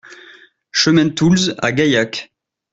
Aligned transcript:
Chemin 0.71 1.09
Toulze 1.09 1.53
à 1.59 1.71
Gaillac 1.71 2.31